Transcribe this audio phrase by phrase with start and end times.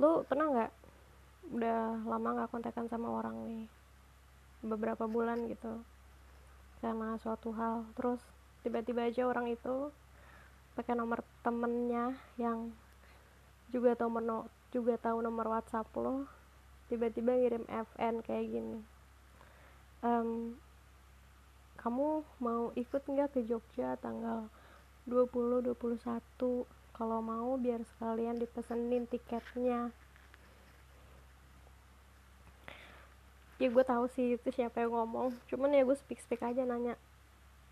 [0.00, 0.72] lu pernah nggak?
[1.54, 3.64] Udah lama nggak kontekan sama orang nih.
[4.64, 5.82] Beberapa bulan gitu.
[6.82, 7.86] Karena suatu hal.
[7.94, 8.20] Terus
[8.64, 9.92] tiba-tiba aja orang itu
[10.74, 12.74] pakai nomor temennya yang
[13.70, 16.26] juga tahu nomor juga tahu nomor WhatsApp lo
[16.90, 18.80] tiba-tiba ngirim FN kayak gini.
[20.04, 20.58] Um,
[21.80, 24.50] kamu mau ikut nggak ke Jogja tanggal
[25.08, 26.64] 20 21
[26.94, 29.90] kalau mau biar sekalian dipesenin tiketnya.
[33.58, 35.34] Ya gue tahu sih itu siapa yang ngomong.
[35.50, 36.94] Cuman ya gue speak speak aja nanya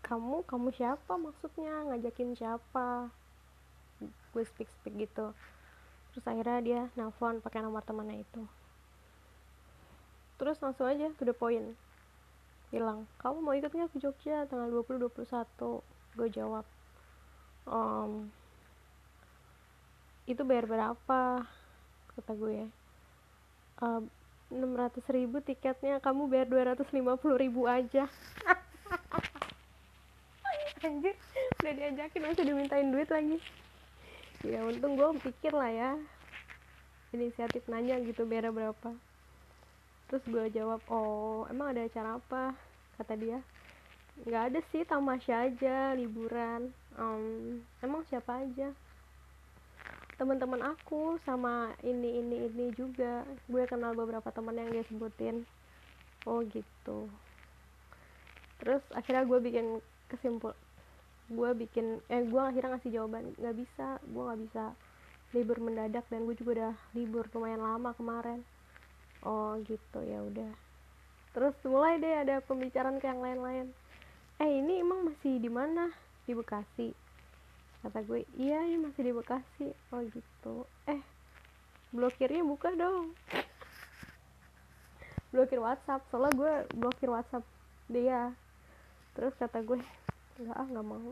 [0.00, 1.84] kamu kamu siapa maksudnya?
[1.92, 3.12] Ngajakin siapa?
[4.32, 5.36] Gue speak speak gitu.
[6.12, 8.42] Terus akhirnya dia nelfon pakai nomor temannya itu.
[10.40, 11.76] Terus langsung aja to the point.
[12.72, 16.66] Bilang kamu mau ikut nggak ke Jogja tanggal 20 21 gue jawab
[17.70, 18.26] um,
[20.30, 21.42] itu bayar berapa?
[22.14, 22.70] Kata gue
[23.82, 24.02] uh,
[24.50, 26.86] 600 ribu tiketnya kamu bayar 250
[27.38, 28.06] ribu aja.
[30.86, 31.14] Anjir
[31.60, 33.38] udah diajakin masih dimintain duit lagi.
[34.46, 35.92] Ya untung gue pikir lah ya.
[37.10, 38.94] Inisiatif nanya gitu bayar berapa.
[40.10, 42.54] Terus gue jawab oh emang ada acara apa?
[42.98, 43.42] Kata dia
[44.26, 46.70] nggak ada sih tamasya aja liburan.
[46.98, 48.74] Um, emang siapa aja
[50.20, 53.24] teman-teman aku sama ini ini ini juga.
[53.48, 55.48] Gue kenal beberapa teman yang dia sebutin.
[56.28, 57.08] Oh gitu.
[58.60, 59.66] Terus akhirnya gue bikin
[60.12, 60.52] kesimpul
[61.30, 64.64] gue bikin eh gue akhirnya ngasih jawaban nggak bisa gue nggak bisa
[65.30, 68.44] libur mendadak dan gue juga udah libur lumayan lama kemarin.
[69.24, 70.52] Oh gitu ya udah.
[71.32, 73.70] Terus mulai deh ada pembicaraan ke yang lain-lain.
[74.42, 75.88] Eh ini emang masih di mana?
[76.26, 76.90] Di Bekasi
[77.80, 79.68] kata gue iya ini masih di Bekasi.
[79.92, 80.68] Oh gitu.
[80.84, 81.00] Eh
[81.90, 83.16] blokirnya buka dong.
[85.30, 87.44] Blokir WhatsApp soalnya gue blokir WhatsApp
[87.88, 88.34] dia.
[89.16, 89.80] Terus kata gue
[90.40, 91.10] nggak ah nggak mau.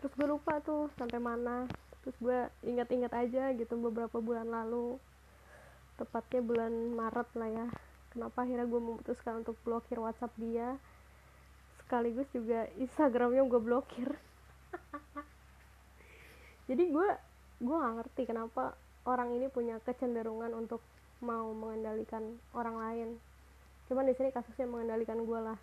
[0.00, 1.68] Terus gue lupa tuh sampai mana.
[2.00, 4.96] Terus gue ingat-ingat aja gitu beberapa bulan lalu.
[6.00, 7.66] Tepatnya bulan Maret lah ya.
[8.10, 10.80] Kenapa akhirnya gue memutuskan untuk blokir WhatsApp dia?
[11.84, 14.29] Sekaligus juga Instagramnya gue blokir
[16.70, 17.08] jadi gue
[17.60, 20.78] gue gak ngerti kenapa orang ini punya kecenderungan untuk
[21.20, 22.22] mau mengendalikan
[22.54, 23.08] orang lain.
[23.90, 25.58] Cuman di sini kasusnya mengendalikan gue lah.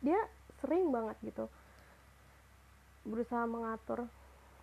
[0.00, 0.22] Dia
[0.62, 1.50] sering banget gitu
[3.08, 4.04] berusaha mengatur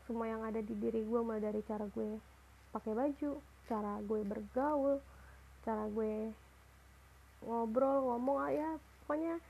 [0.06, 2.22] semua yang ada di diri gue mulai dari cara gue
[2.70, 5.02] pakai baju cara gue bergaul
[5.66, 6.30] cara gue
[7.42, 9.42] ngobrol ngomong ah, ya pokoknya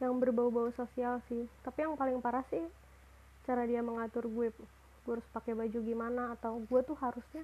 [0.00, 1.44] yang berbau-bau sosial sih.
[1.60, 2.64] Tapi yang paling parah sih
[3.44, 4.48] cara dia mengatur gue
[5.10, 7.42] gue harus pakai baju gimana atau gue tuh harusnya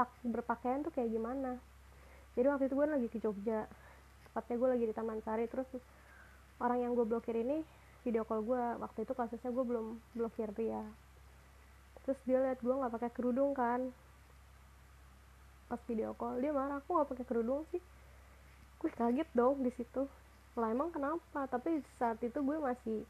[0.00, 1.60] pak berpakaian tuh kayak gimana.
[2.32, 3.68] Jadi waktu itu gue lagi ke Jogja
[4.24, 5.68] tepatnya gue lagi di Taman Sari terus
[6.64, 7.60] orang yang gue blokir ini
[8.08, 10.80] video call gue waktu itu kasusnya gue belum blokir dia.
[12.08, 13.84] Terus dia liat gue nggak pakai kerudung kan.
[15.68, 17.84] Pas video call dia marah aku nggak pakai kerudung sih?
[18.80, 20.08] Gue kaget dong di situ.
[20.56, 21.44] Lah emang kenapa?
[21.52, 23.04] Tapi saat itu gue masih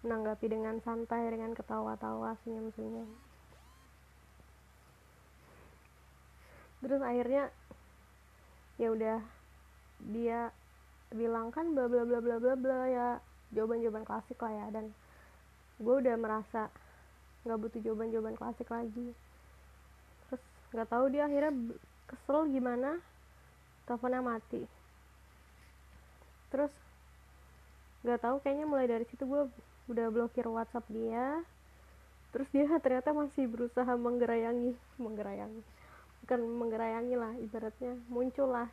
[0.00, 3.08] menanggapi dengan santai dengan ketawa-tawa senyum-senyum.
[6.80, 7.52] Terus akhirnya
[8.80, 9.20] ya udah
[10.08, 10.48] dia
[11.12, 13.08] bilang kan bla bla bla bla bla bla ya
[13.52, 14.88] jawaban-jawaban klasik lah ya dan
[15.76, 16.72] gue udah merasa
[17.44, 19.12] nggak butuh jawaban-jawaban klasik lagi.
[20.28, 21.52] Terus nggak tahu dia akhirnya
[22.08, 22.96] kesel gimana
[23.84, 24.64] teleponnya mati.
[26.48, 26.72] Terus
[28.00, 29.44] nggak tahu kayaknya mulai dari situ gue
[29.90, 31.42] udah blokir WhatsApp dia.
[32.30, 35.62] Terus dia ternyata masih berusaha menggerayangi menggerayangi.
[36.22, 38.70] Bukan menggerayangi lah ibaratnya muncul lah.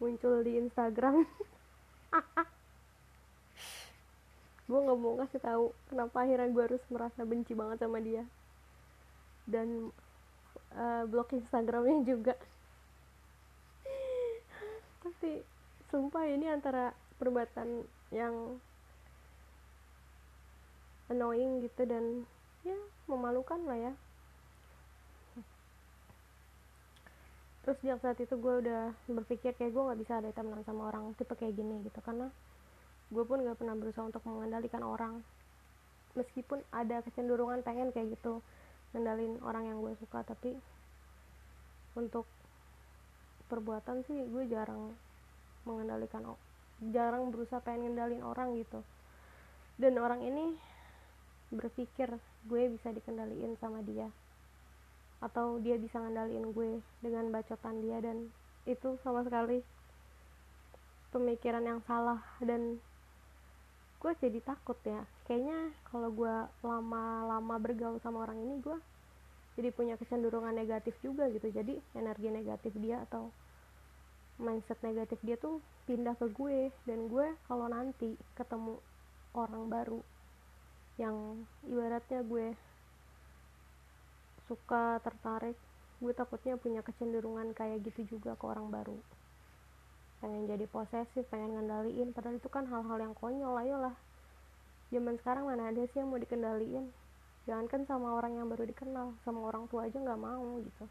[0.00, 1.28] Muncul di Instagram.
[4.64, 8.24] Gue nggak mau kasih tahu kenapa akhirnya gue harus merasa benci banget sama dia.
[9.44, 9.92] Dan
[10.72, 12.32] uh, blok Instagramnya juga.
[15.04, 15.44] Tapi
[15.92, 18.56] sumpah ini antara perbuatan yang
[21.12, 22.24] annoying gitu dan
[22.64, 22.76] ya
[23.08, 23.92] memalukan lah ya.
[27.64, 31.16] Terus sejak saat itu gue udah berpikir kayak gue nggak bisa ada temenan sama orang
[31.16, 32.28] tipe kayak gini gitu karena
[33.08, 35.24] gue pun gak pernah berusaha untuk mengendalikan orang.
[36.12, 38.44] Meskipun ada kecenderungan pengen kayak gitu
[38.92, 40.54] ngendalin orang yang gue suka tapi
[41.98, 42.28] untuk
[43.48, 44.94] perbuatan sih gue jarang
[45.66, 46.36] mengendalikan
[46.92, 48.84] jarang berusaha pengen ngendalin orang gitu.
[49.80, 50.54] Dan orang ini
[51.54, 52.10] berpikir
[52.50, 54.10] gue bisa dikendaliin sama dia.
[55.22, 58.28] Atau dia bisa ngendaliin gue dengan bacotan dia dan
[58.68, 59.64] itu sama sekali
[61.14, 62.20] pemikiran yang salah.
[62.42, 62.82] Dan
[64.02, 65.06] gue jadi takut ya.
[65.24, 68.76] Kayaknya kalau gue lama-lama bergaul sama orang ini gue
[69.54, 71.48] jadi punya kecenderungan negatif juga gitu.
[71.48, 73.30] Jadi energi negatif dia atau
[74.36, 76.68] mindset negatif dia tuh pindah ke gue.
[76.84, 78.76] Dan gue kalau nanti ketemu
[79.34, 79.98] orang baru
[80.94, 82.54] yang ibaratnya gue
[84.46, 85.56] suka tertarik
[86.04, 88.98] gue takutnya punya kecenderungan kayak gitu juga ke orang baru.
[90.20, 93.96] Pengen jadi posesif pengen ngendaliin padahal itu kan hal-hal yang konyol ayolah.
[94.92, 96.86] Zaman sekarang mana ada sih yang mau dikendaliin?
[97.48, 100.84] Jangankan sama orang yang baru dikenal sama orang tua aja nggak mau gitu.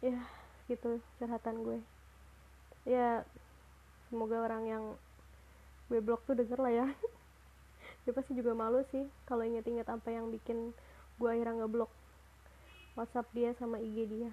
[0.00, 0.18] Ya
[0.66, 1.78] gitu curhatan gue.
[2.88, 3.20] Ya
[4.08, 4.84] semoga orang yang
[5.92, 6.86] gue blok tuh denger lah ya
[8.06, 10.70] dia pasti juga malu sih kalau inget-inget apa yang bikin
[11.18, 11.90] gue akhirnya ngeblok
[12.94, 14.30] WhatsApp dia sama IG dia